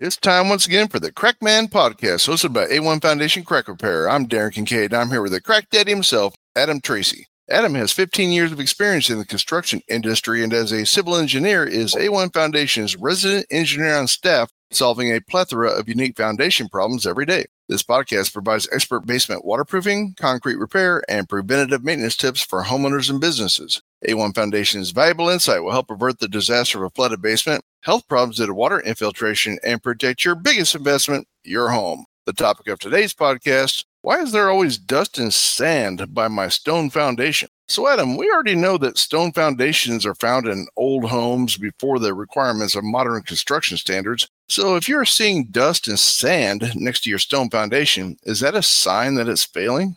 [0.00, 4.10] It's time once again for the Crack Man Podcast, hosted by A1 Foundation Crack Repair.
[4.10, 7.28] I'm Darren Kincaid, and I'm here with the crack daddy himself, Adam Tracy.
[7.48, 11.62] Adam has 15 years of experience in the construction industry and as a civil engineer
[11.62, 17.24] is A1 Foundation's resident engineer on staff, solving a plethora of unique foundation problems every
[17.24, 17.44] day.
[17.68, 23.20] This podcast provides expert basement waterproofing, concrete repair, and preventative maintenance tips for homeowners and
[23.20, 23.80] businesses.
[24.08, 28.38] A1 Foundation's valuable insight will help avert the disaster of a flooded basement, health problems
[28.38, 32.04] due to water infiltration, and protect your biggest investment, your home.
[32.26, 36.90] The topic of today's podcast why is there always dust and sand by my stone
[36.90, 37.48] foundation?
[37.68, 42.12] So, Adam, we already know that stone foundations are found in old homes before the
[42.12, 44.28] requirements of modern construction standards.
[44.50, 48.60] So, if you're seeing dust and sand next to your stone foundation, is that a
[48.60, 49.96] sign that it's failing?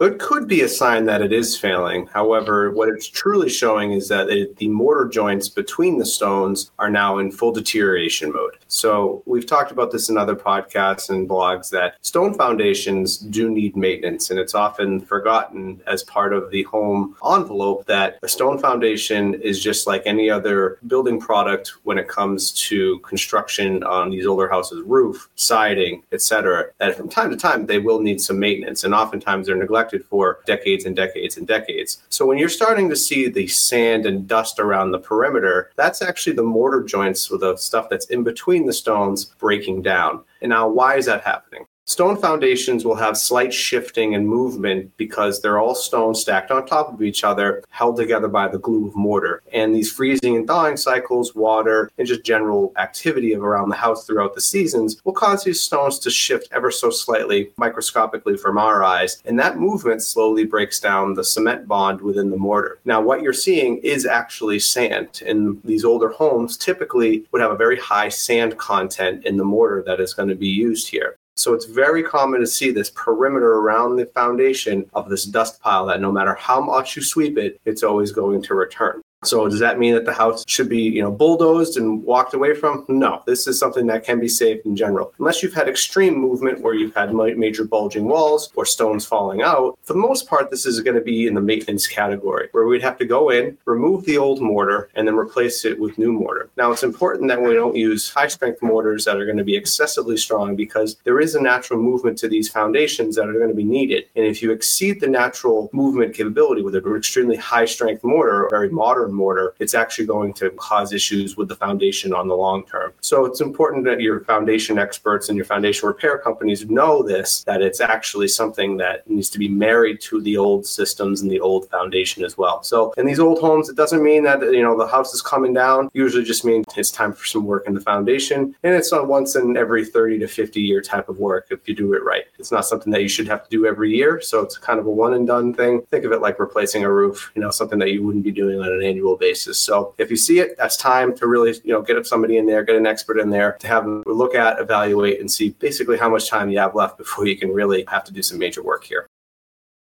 [0.00, 2.08] It could be a sign that it is failing.
[2.08, 6.90] However, what it's truly showing is that it, the mortar joints between the stones are
[6.90, 8.56] now in full deterioration mode.
[8.66, 13.76] So, we've talked about this in other podcasts and blogs that stone foundations do need
[13.76, 19.34] maintenance, and it's often forgotten as part of the home envelope that a stone foundation
[19.34, 24.48] is just like any other building product when it comes to construction on these older
[24.48, 26.66] houses, roof, siding, etc.
[26.78, 30.40] That from time to time they will need some maintenance, and oftentimes they're neglected for
[30.46, 32.02] decades and decades and decades.
[32.08, 36.36] So when you're starting to see the sand and dust around the perimeter, that's actually
[36.36, 40.24] the mortar joints with the stuff that's in between the stones breaking down.
[40.42, 41.66] And now, why is that happening?
[41.86, 46.90] Stone foundations will have slight shifting and movement because they're all stone stacked on top
[46.90, 49.42] of each other, held together by the glue of mortar.
[49.52, 54.06] And these freezing and thawing cycles, water, and just general activity of around the house
[54.06, 58.82] throughout the seasons will cause these stones to shift ever so slightly, microscopically from our
[58.82, 59.22] eyes.
[59.26, 62.80] And that movement slowly breaks down the cement bond within the mortar.
[62.86, 65.22] Now, what you're seeing is actually sand.
[65.26, 69.84] And these older homes typically would have a very high sand content in the mortar
[69.86, 71.18] that is going to be used here.
[71.36, 75.86] So it's very common to see this perimeter around the foundation of this dust pile
[75.86, 79.02] that no matter how much you sweep it, it's always going to return.
[79.26, 82.54] So does that mean that the house should be, you know, bulldozed and walked away
[82.54, 82.84] from?
[82.88, 85.12] No, this is something that can be saved in general.
[85.18, 89.78] Unless you've had extreme movement where you've had major bulging walls or stones falling out,
[89.82, 92.82] for the most part, this is going to be in the maintenance category where we'd
[92.82, 96.50] have to go in, remove the old mortar, and then replace it with new mortar.
[96.56, 99.56] Now, it's important that we don't use high strength mortars that are going to be
[99.56, 103.54] excessively strong because there is a natural movement to these foundations that are going to
[103.54, 104.04] be needed.
[104.16, 108.50] And if you exceed the natural movement capability with an extremely high strength mortar, or
[108.50, 112.64] very modern mortar, it's actually going to cause issues with the foundation on the long
[112.64, 112.92] term.
[113.00, 117.62] So it's important that your foundation experts and your foundation repair companies know this, that
[117.62, 121.68] it's actually something that needs to be married to the old systems and the old
[121.70, 122.62] foundation as well.
[122.62, 125.52] So in these old homes, it doesn't mean that, you know, the house is coming
[125.52, 125.90] down.
[125.92, 128.54] Usually just means it's time for some work in the foundation.
[128.62, 131.74] And it's a once in every 30 to 50 year type of work if you
[131.74, 132.24] do it right.
[132.38, 134.20] It's not something that you should have to do every year.
[134.20, 135.82] So it's kind of a one and done thing.
[135.90, 138.60] Think of it like replacing a roof, you know, something that you wouldn't be doing
[138.60, 139.58] on an annual annual basis.
[139.58, 142.64] So if you see it, that's time to really, you know, get somebody in there,
[142.64, 146.08] get an expert in there to have them look at, evaluate, and see basically how
[146.08, 148.84] much time you have left before you can really have to do some major work
[148.84, 149.06] here.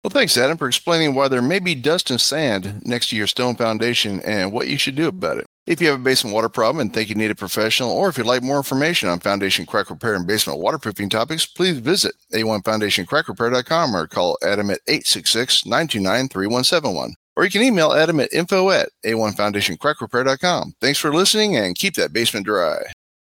[0.04, 3.28] Well, thanks, Adam, for explaining why there may be dust and sand next to your
[3.28, 5.46] stone foundation and what you should do about it.
[5.68, 8.18] If you have a basement water problem and think you need a professional, or if
[8.18, 13.94] you'd like more information on foundation crack repair and basement waterproofing topics, please visit a1foundationcrackrepair.com
[13.94, 18.90] or call Adam at 866 929 3171 or you can email Adam at info at
[19.06, 20.74] a1foundationcrackrepair.com.
[20.82, 22.92] Thanks for listening and keep that basement dry.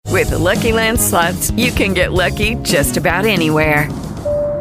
[0.07, 3.87] With the Lucky Land slots, you can get lucky just about anywhere.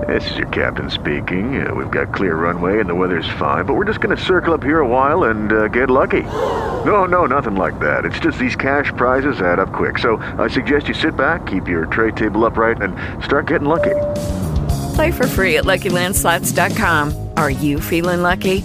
[0.07, 1.67] This is your captain speaking.
[1.67, 4.53] Uh, we've got clear runway and the weather's fine, but we're just going to circle
[4.53, 6.25] up here a while and uh, get lucky.
[6.85, 8.05] No, no, nothing like that.
[8.05, 9.97] It's just these cash prizes add up quick.
[9.97, 12.95] So I suggest you sit back, keep your tray table upright, and
[13.25, 13.97] start getting lucky.
[14.97, 17.31] Play for free at LuckyLandSlots.com.
[17.39, 18.65] Are you feeling lucky?